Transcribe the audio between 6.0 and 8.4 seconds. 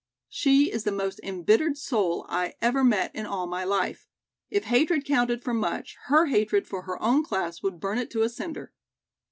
her hatred for her own class would burn it to a